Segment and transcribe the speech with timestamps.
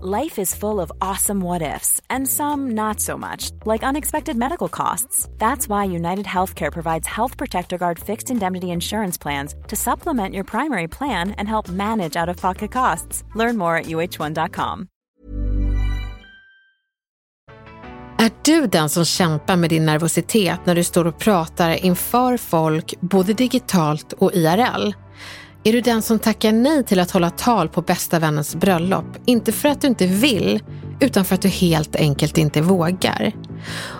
[0.00, 4.68] Life is full of awesome what ifs and some not so much, like unexpected medical
[4.68, 5.28] costs.
[5.38, 10.44] That's why United Healthcare provides Health Protector Guard fixed indemnity insurance plans to supplement your
[10.44, 13.24] primary plan and help manage out-of-pocket costs.
[13.34, 14.88] Learn more at uh1.com.
[18.18, 22.94] Är du den som kämpar med din nervositet när du står och pratar inför folk,
[23.00, 24.92] både digitalt och IRL?
[25.64, 29.04] Är du den som tackar nej till att hålla tal på bästa vännens bröllop?
[29.26, 30.62] Inte för att du inte vill,
[31.00, 33.32] utan för att du helt enkelt inte vågar.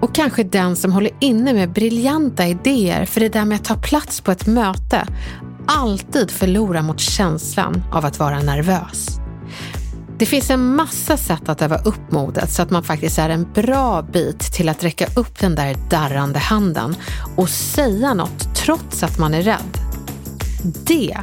[0.00, 3.76] Och kanske den som håller inne med briljanta idéer för det där med att ta
[3.76, 5.06] plats på ett möte
[5.66, 9.06] alltid förlorar mot känslan av att vara nervös.
[10.18, 13.52] Det finns en massa sätt att öva upp modet så att man faktiskt är en
[13.52, 16.96] bra bit till att räcka upp den där darrande handen
[17.36, 19.78] och säga något trots att man är rädd.
[20.86, 21.16] Det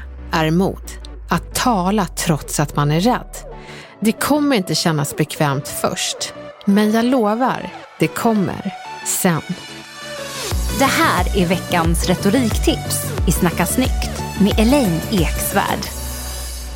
[0.45, 0.91] är mod.
[1.29, 3.35] Att tala trots att man är rädd.
[3.99, 6.33] Det kommer inte kännas bekvämt först,
[6.65, 8.73] men jag lovar, det kommer
[9.05, 9.41] sen.
[10.79, 15.79] Det här är veckans retoriktips i Snacka snyggt med Elaine Eksvärd.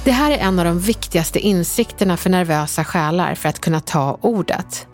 [0.04, 4.18] Det här är en av de viktigaste insikterna för nervösa själar för att kunna ta
[4.22, 4.88] ordet.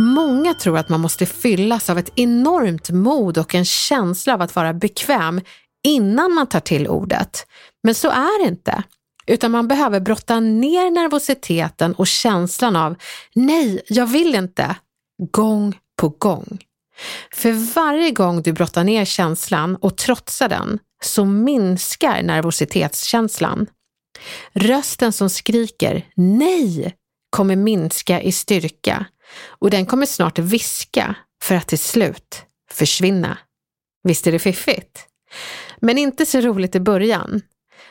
[0.00, 4.56] Många tror att man måste fyllas av ett enormt mod och en känsla av att
[4.56, 5.40] vara bekväm
[5.84, 7.46] innan man tar till ordet.
[7.82, 8.82] Men så är det inte.
[9.26, 12.96] Utan man behöver brotta ner nervositeten och känslan av
[13.34, 14.76] nej, jag vill inte,
[15.30, 16.58] gång på gång.
[17.34, 23.66] För varje gång du brottar ner känslan och trotsar den så minskar nervositetskänslan.
[24.52, 26.94] Rösten som skriker nej
[27.30, 29.06] kommer minska i styrka
[29.46, 33.38] och den kommer snart viska för att till slut försvinna.
[34.02, 35.06] Visst är det fiffigt?
[35.80, 37.42] Men inte så roligt i början.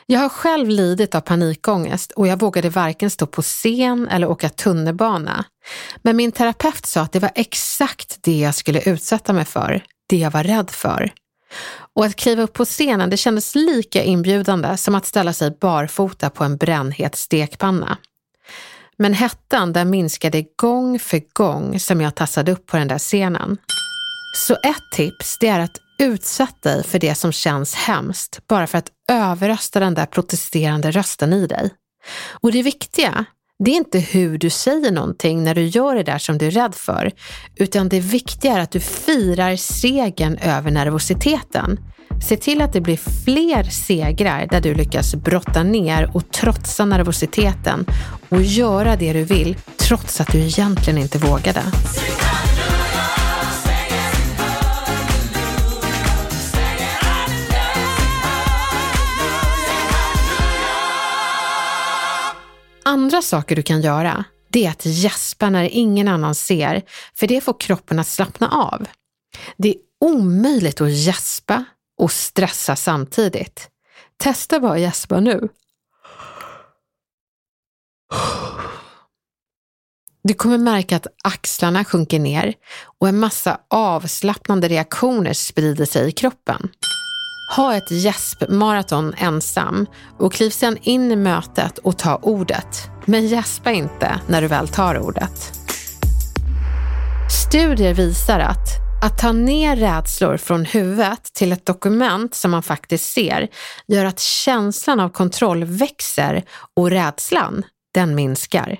[0.06, 4.48] Jag har själv lidit av panikångest och jag vågade varken stå på scen eller åka
[4.48, 5.44] tunnelbana.
[6.02, 10.16] Men min terapeut sa att det var exakt det jag skulle utsätta mig för, det
[10.16, 11.12] jag var rädd för.
[11.94, 16.30] Och att kliva upp på scenen, det kändes lika inbjudande som att ställa sig barfota
[16.30, 17.98] på en brännhet stekpanna.
[18.96, 23.58] Men hettan den minskade gång för gång som jag tassade upp på den där scenen.
[24.36, 28.78] Så ett tips det är att utsätt dig för det som känns hemskt bara för
[28.78, 31.70] att överrösta den där protesterande rösten i dig.
[32.30, 33.24] Och det viktiga,
[33.64, 36.50] det är inte hur du säger någonting när du gör det där som du är
[36.50, 37.10] rädd för,
[37.56, 41.80] utan det viktiga är att du firar segern över nervositeten.
[42.28, 47.86] Se till att det blir fler segrar där du lyckas brotta ner och trotsa nervositeten
[48.28, 51.62] och göra det du vill trots att du egentligen inte vågade.
[62.90, 66.82] Andra saker du kan göra, det är att gäspa när ingen annan ser,
[67.14, 68.86] för det får kroppen att slappna av.
[69.56, 71.64] Det är omöjligt att gäspa
[71.98, 73.68] och stressa samtidigt.
[74.16, 75.48] Testa bara att gäspa nu.
[80.22, 82.54] Du kommer märka att axlarna sjunker ner
[82.98, 86.68] och en massa avslappnande reaktioner sprider sig i kroppen.
[87.56, 89.86] Ha ett gäspmaraton ensam
[90.18, 92.88] och kliv sedan in i mötet och ta ordet.
[93.04, 95.52] Men gäspa inte när du väl tar ordet.
[97.48, 103.12] Studier visar att att ta ner rädslor från huvudet till ett dokument som man faktiskt
[103.12, 103.48] ser
[103.88, 106.44] gör att känslan av kontroll växer
[106.76, 107.62] och rädslan,
[107.94, 108.78] den minskar.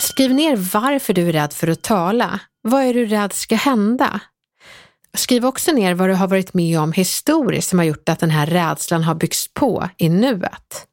[0.00, 2.40] Skriv ner varför du är rädd för att tala.
[2.62, 4.20] Vad är du rädd ska hända?
[5.16, 8.30] Skriv också ner vad du har varit med om historiskt som har gjort att den
[8.30, 10.86] här rädslan har byggts på i nuet.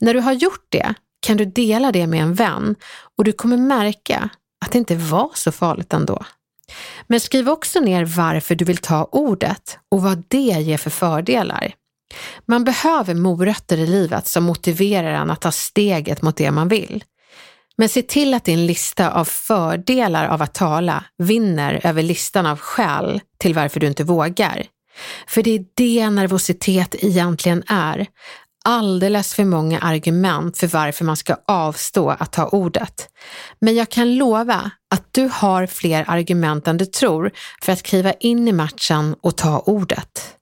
[0.00, 0.94] När du har gjort det
[1.26, 2.74] kan du dela det med en vän
[3.18, 4.28] och du kommer märka
[4.64, 6.24] att det inte var så farligt ändå.
[7.06, 11.74] Men skriv också ner varför du vill ta ordet och vad det ger för fördelar.
[12.46, 17.04] Man behöver morötter i livet som motiverar en att ta steget mot det man vill.
[17.76, 22.58] Men se till att din lista av fördelar av att tala vinner över listan av
[22.58, 24.66] skäl till varför du inte vågar.
[25.26, 28.06] För det är det nervositet egentligen är.
[28.64, 33.08] alldeles för många argument för varför man ska avstå att ta ordet.
[33.60, 37.30] Men jag kan lova att du har fler argument än du tror
[37.62, 40.36] för att kliva in i matchen och ta ordet.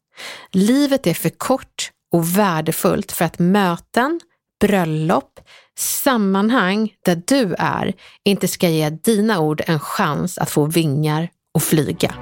[0.52, 4.20] Livet är för kort och värdefullt för att möten,
[4.60, 5.40] bröllop,
[5.78, 7.92] sammanhang där du är
[8.24, 12.14] inte ska ge dina ord en chans att få vingar och flyga.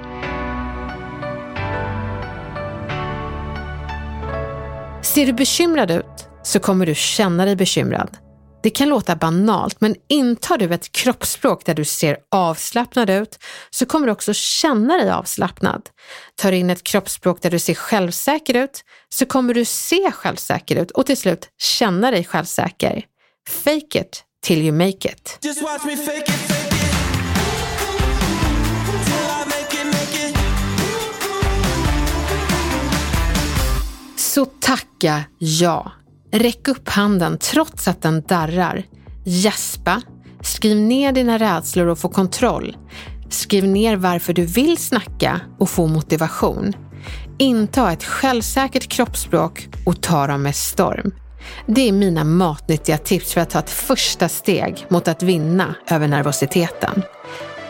[5.01, 8.17] Ser du bekymrad ut så kommer du känna dig bekymrad.
[8.61, 13.39] Det kan låta banalt, men intar du ett kroppsspråk där du ser avslappnad ut
[13.69, 15.89] så kommer du också känna dig avslappnad.
[16.35, 20.75] Tar du in ett kroppsspråk där du ser självsäker ut så kommer du se självsäker
[20.75, 23.05] ut och till slut känna dig självsäker.
[23.49, 25.39] Fake it till you make it.
[34.15, 35.91] Så tacka ja.
[36.31, 38.83] Räck upp handen trots att den darrar.
[39.25, 40.01] Gäspa.
[40.41, 42.77] Skriv ner dina rädslor och få kontroll.
[43.29, 46.73] Skriv ner varför du vill snacka och få motivation.
[47.37, 51.11] Inta ett självsäkert kroppsspråk och ta dem med storm.
[51.65, 56.07] Det är mina matnyttiga tips för att ta ett första steg mot att vinna över
[56.07, 57.03] nervositeten.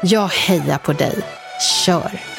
[0.02, 1.24] Jag hejar på dig.
[1.86, 2.39] Kör!